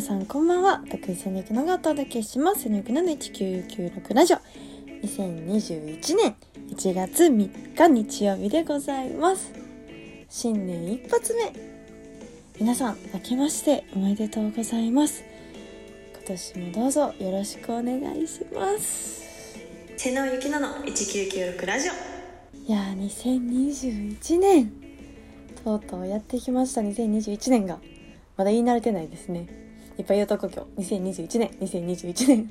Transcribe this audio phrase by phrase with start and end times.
[0.00, 0.82] 皆さんこんばんは。
[0.90, 2.62] 徳井セネクのがお届けします。
[2.62, 4.38] セネクの1996ラジオ。
[5.04, 6.36] 2021年
[6.70, 9.52] 1月3日日曜日でございます。
[10.30, 11.52] 新年一発目。
[12.58, 15.22] 皆さん明けましておめでとうございます。
[16.14, 19.58] 今年もどうぞよろしくお願いします。
[19.98, 21.92] 瀬野ゆきのの1996ラジオ。
[22.56, 24.72] いやー2021年。
[25.62, 26.80] とうとうやってきました。
[26.80, 27.78] 2021年が。
[28.38, 30.94] まだ言い慣れてないですねいっぱい言うとこ今日。
[30.94, 32.50] 2021年2021年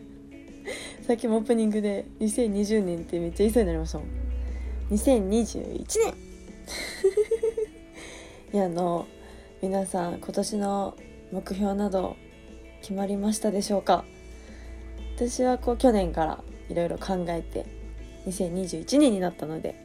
[1.05, 4.07] さっきもオープニングで2020年ってめっちゃ言いそうになりましたもん。
[4.91, 6.13] 2021年
[8.53, 9.07] いやあの
[9.61, 10.97] 皆さん今年の
[11.31, 12.15] 目標など
[12.81, 14.05] 決まりましたでしょうか？
[15.15, 17.65] 私はこう去年からいろいろ考えて
[18.27, 19.75] 2021年になったので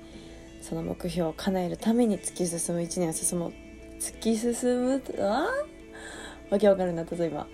[0.63, 3.53] その目標を叶えるために突き進む1年を進もう。
[4.01, 5.03] 突き進む？
[5.21, 5.47] あ？
[6.51, 7.47] わけわかるな例えば。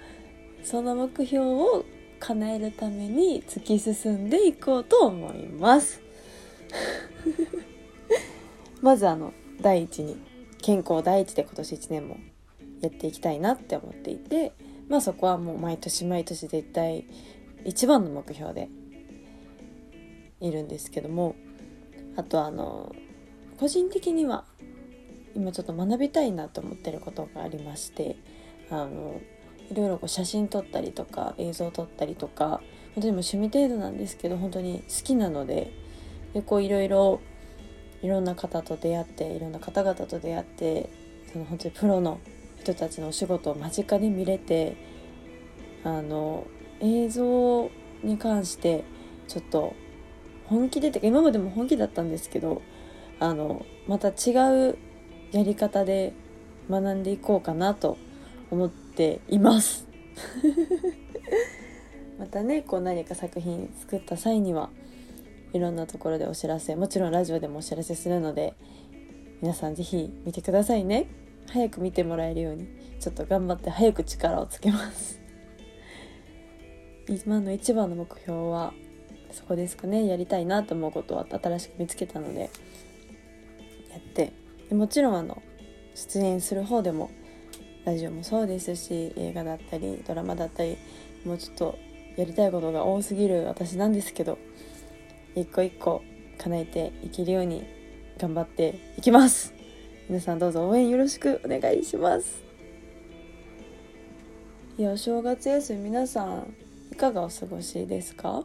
[0.62, 1.84] その目標を
[2.18, 6.02] 叶えるために突き進んでいこうと思います。
[8.82, 10.16] まずあの第一に
[10.60, 12.18] 健康第一で今年1年も
[12.80, 14.52] やっていきたいなって思っていて
[14.88, 17.06] まあそこはもう毎年毎年絶対
[17.64, 18.68] 一番の目標で
[20.40, 21.34] いるんですけども
[22.16, 22.94] あとあの
[23.58, 24.44] 個人的には
[25.34, 28.16] 今ちょっと学びたいなと思ってることがありまして
[28.70, 29.20] あの
[29.70, 32.60] いろいろこう写真撮ったりとか映像撮ったりとか
[32.94, 35.72] 本当にも趣味程度なんですけど本当に好きなので
[36.34, 37.20] でこういろいろ
[38.02, 40.90] いろんな方と出会っていろんな方々と出会って
[41.32, 42.20] その本当にプロの
[42.60, 44.76] 人たちのお仕事を間近で見れて
[45.84, 46.46] あの
[46.80, 47.70] 映像
[48.02, 48.84] に関して
[49.28, 49.74] ちょっと
[50.46, 52.62] 本気でって今までも本気だったんですけど
[53.20, 54.32] あのまた違
[54.70, 54.78] う
[55.30, 56.12] やり方で
[56.68, 57.98] 学んでいこうかなと
[58.50, 59.86] 思っています。
[62.18, 64.70] またねこう何か作品作った際には
[65.52, 68.54] いろんなところでお知らせもちろんラジオでもお知らせするので
[69.40, 71.06] 皆さん是非見てくださいね。
[71.48, 72.68] 早く見てもらえるように
[73.00, 75.20] ちょっと頑張って早く力をつけます。
[77.08, 78.74] 今の一番の目標は
[79.32, 80.06] そこですかね。
[80.06, 82.50] やりたいなと思うことを新しく見つけたので
[83.90, 84.32] やって。
[84.68, 85.42] でもちろんあの
[85.94, 87.10] 出演する方でも
[87.84, 90.76] ラジオもそうですし映画だったりドラマだったり
[91.24, 91.78] もうちょっと
[92.16, 94.38] やりたいことが多すぎる私なんですけど
[95.34, 96.02] 一個一個
[96.38, 97.64] 叶えていけるように
[98.18, 99.54] 頑張っていきます。
[100.08, 102.42] 皆さんどうぞ応援よろしくお願いします。
[104.76, 106.54] いやお正月休み皆さん
[106.92, 108.44] いかがお過ごしですか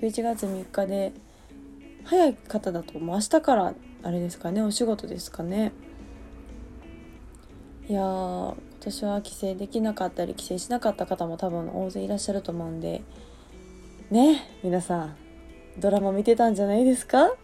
[0.00, 1.12] ？11月3日で
[2.04, 5.72] 早い方だともう明日からあれですかねお仕事ですかね。
[7.90, 13.02] いや今年は帰省できなかったり帰省しなかった方も多分大勢いらっしゃると思うんで
[14.12, 15.16] ね皆さん
[15.76, 17.26] ドラマ見てたんじゃないですか？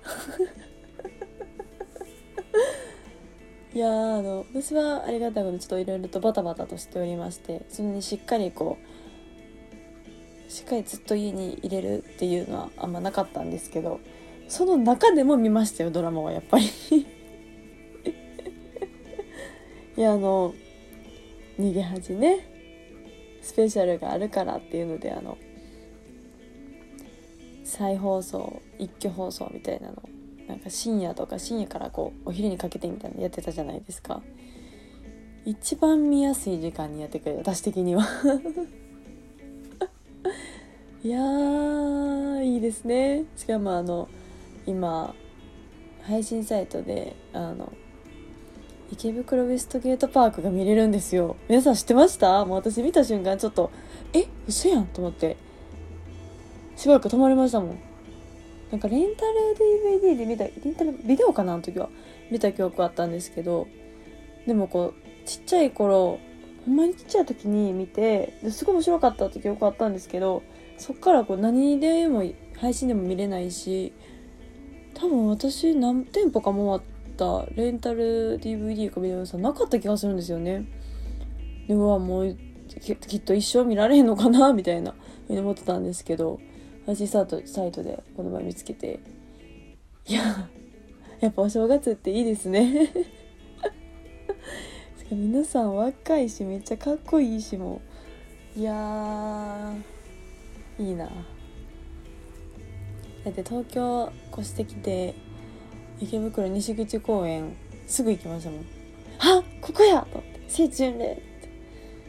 [3.75, 8.78] いやあの私はありがたいことにちょっといろいろとバタバタとしておりましてそれにしっかりこ
[10.49, 13.99] うしっかりずっと家に入れるっていうのはあんまなかったんですけど
[14.49, 16.65] その中でも見ましたよドラマはやっぱり。
[19.97, 20.55] いやあの
[21.59, 22.53] 逃げ恥ね。
[23.41, 25.39] スペシャルがあるからっていうのであの
[27.65, 30.03] 再放送一挙放送みたいなの。
[30.49, 34.23] なんか深夜とか深夜からこうお昼にかけてみたいなのやってたじゃないですか。
[35.45, 38.05] 一番見やすい時間にやってくれる私的には。
[41.03, 43.25] いやーいいですね。
[43.37, 44.09] しかもあの
[44.67, 45.15] 今
[46.03, 47.73] 配信サイトであの
[48.92, 51.36] 池袋ウエストゲートパークが見れるんですよ。
[51.48, 52.44] 皆さん知ってました？
[52.44, 53.70] もう私見た瞬間ちょっと
[54.12, 54.26] え？
[54.47, 55.36] 嘘やんと思って。
[56.76, 57.78] しばらく止まりましたもん。
[58.71, 61.54] なんかレンタル DVD で見たレンタルビデオかな？
[61.54, 61.88] あの時は。
[62.30, 63.66] 見た記憶あったんですけど。
[64.47, 66.21] でもこうちっちゃい頃
[66.65, 70.44] ほんまにちっちゃい時に見てすごい面白かったって記憶あったんですけど
[70.78, 72.22] そっからこう何でも
[72.60, 73.92] 配信でも見れないし
[74.94, 76.80] 多分私何店舗か回
[77.16, 80.66] ったレンタル DVD かビデオさんなかった気がするんですよね。
[81.66, 82.36] でももう
[82.80, 84.95] きっと一生見られへんのかなみたいな
[85.27, 86.39] ふうに思ってたんですけど
[86.84, 89.01] 配信サイトサイトでこの前見つけて
[90.07, 90.48] いや
[91.21, 92.92] やっぱお正月っていいですね。
[95.10, 97.80] 皆さん若いしめっちゃかっこいいしも。
[98.54, 99.74] いや
[100.78, 101.07] いいな。
[101.07, 101.13] だ
[103.30, 105.15] って東京越してきて
[106.01, 107.57] 池袋西口公園
[107.87, 108.65] すぐ行きましたもん
[109.19, 110.07] あここや！
[110.13, 111.22] と思って聖地巡礼って。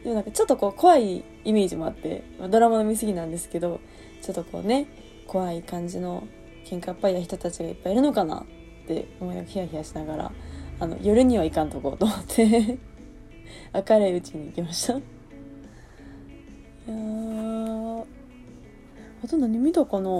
[0.04, 3.80] でもなんかちょっとこう怖いイメージもあってドラマの見過ぎなんですけど
[4.22, 4.86] ちょっとこうね
[5.26, 6.26] 怖い感じの
[6.64, 10.32] 喧嘩っぱいな人たちがいっぱいいるのかなって思いながらヒヤヒヤしながら
[10.80, 12.78] あの夜には行かんとこうと思って。
[13.74, 14.92] 明るいうちに行きました。
[14.94, 14.96] い
[16.86, 18.04] やー
[19.24, 20.10] あと何見たかな？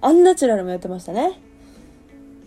[0.00, 1.40] アンナチュラルもやってましたね。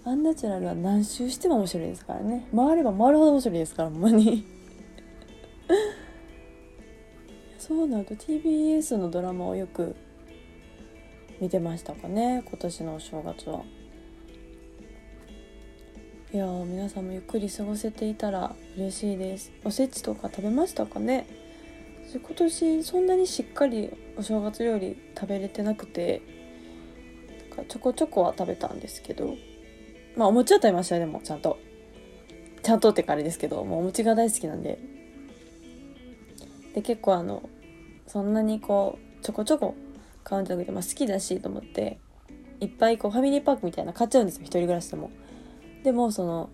[0.09, 2.47] アンナチュラルは何周しても面白いですからね。
[2.55, 4.43] 回れば回るほど面白いですからほんまに。
[7.59, 9.95] そうなると TBS のドラマをよく
[11.39, 13.63] 見てましたかね今年のお正月は。
[16.33, 19.51] いや皆さんもゆっくり過ごせていたら嬉しいです。
[19.63, 21.27] おせちとか食べましたかね。
[22.11, 26.23] 今年そんなにしっかりお正月料理食べれてなくて
[27.67, 29.37] ちょこちょこは食べたんですけど。
[30.15, 31.57] まあお餅は食べましたよでもちゃんと
[32.61, 34.79] ちゃんとってかあれですけどもうお餅が大好きなんで
[36.73, 37.49] で結構あの
[38.07, 39.75] そんなにこうちょこちょこ
[40.23, 41.99] 買うんじゃなくて、まあ、好きだしと思って
[42.59, 45.11] いっぱいこうファミリーパークみたいな買っちゃうんですよ一人暮らしでも。
[45.83, 46.49] でもその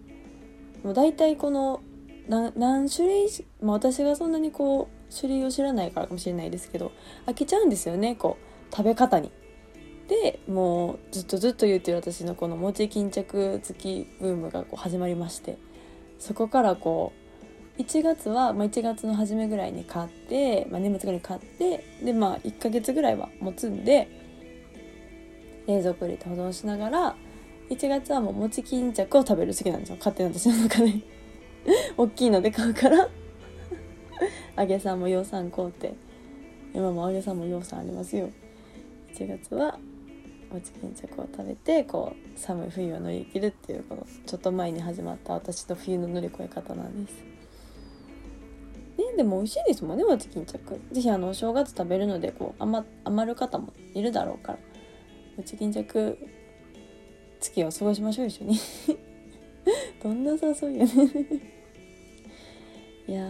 [0.83, 1.81] もう大体この
[2.27, 3.27] 何種類、
[3.61, 6.91] まあ、私がそんなにこう種類を知らないからかもしれないですけど
[7.25, 8.37] 飽きちゃうんですよねこ
[8.71, 9.31] う食べ方に。
[10.07, 15.57] でもうずっとずっと言ってる私のこの餅巾着付きブームがこう始まりまして
[16.19, 17.11] そこからこ
[17.77, 24.07] う1月は、まあ、1月の初めぐらいに買って、まあ、年末ぐらいに買ってでまあ1ヶ月ぐらいは持つんで
[25.67, 27.15] 冷蔵庫入れて保存しながら
[27.69, 29.95] 1月はもう餅巾着を食べる好きなんですよ。
[29.97, 30.93] 勝手に私の中で。
[31.97, 33.09] 大きいので買うから。
[34.57, 35.93] 揚げさんも養蚕買うて。
[36.73, 38.29] 今も揚げさんも養蚕ありますよ。
[39.13, 39.79] 1月は
[40.51, 47.23] 餅巾着を食べてこう寒い冬を乗り切るっていうこのちょっと前に始まった私と冬の乗り越え方なんです。
[48.97, 54.59] ねでも美味しいですもんね餅巾着是非あのお正月食べるのでこう余余る方もいるだろうから
[55.37, 56.17] 餅巾着
[57.39, 58.57] 月を過ごしましょう一緒に。
[60.01, 61.55] どんな誘いやね。
[63.07, 63.23] いや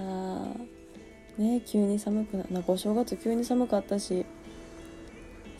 [1.38, 4.26] ね急に寒くななんかお正月急に寒かったし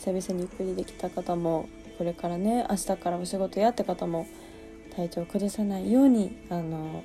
[0.06, 1.68] 久々にゆっくりできた方も
[1.98, 4.28] これからね明日からお仕事やって方も
[4.96, 7.04] 体調を崩さないようにあの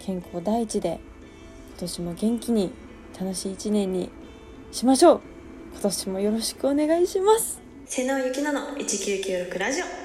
[0.00, 0.98] 健康第一で
[1.68, 2.72] 今年も元気に
[3.18, 4.10] 楽しい一年に
[4.72, 5.20] しましょう。
[5.72, 7.60] 今年もよろしくお願いします。
[7.86, 10.01] 瀬野ゆきなの1996ラジオ。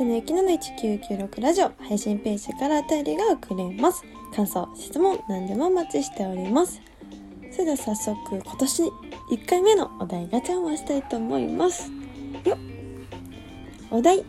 [0.00, 4.02] 瀬野ゆきのの1996ラジオ配信ページからお便りが送れます。
[4.34, 6.80] 感想、質問、何でもお待ちしております。
[7.52, 8.90] それでは早速、今年1
[9.44, 11.90] 回目のお題ガチャを回したいと思います。
[12.46, 12.56] よ
[13.90, 14.24] お題、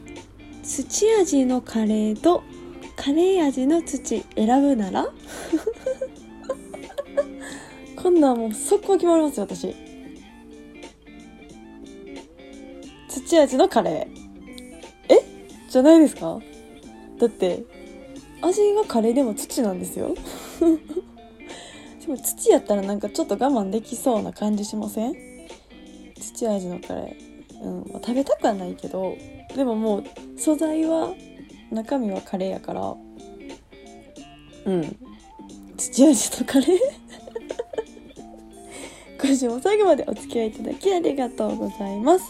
[0.62, 2.44] 土味のカレーと
[2.98, 5.08] カレー味の土選ぶなら？
[7.96, 9.74] こんなんもう速攻決まりますよ、私。
[13.08, 14.21] 土味のカレー。
[15.72, 16.40] じゃないですか？
[17.20, 17.64] だって
[18.42, 20.16] 味がカレーでも土なんですよ。
[22.02, 25.16] でも土やったらなんかちょっと我慢できそうな感じしません？
[26.20, 29.16] 土味のカレー、うんま、食べたくはないけど
[29.56, 30.04] でももう
[30.38, 31.14] 素材は
[31.72, 32.96] 中身はカレーやから。
[34.66, 34.98] うん。
[35.78, 36.78] 土味のカレー？
[39.24, 42.26] 今週も最後までお付き合いいただきありがとうございます。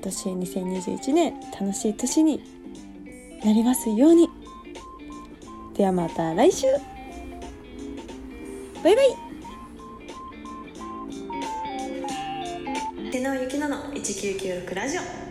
[0.00, 2.42] 年2021年楽しい年に
[3.44, 4.28] なりますように。
[5.74, 6.66] ではまた来週。
[8.82, 9.30] バイバイ。
[13.10, 15.29] 手のゆきのの1996ラジオ。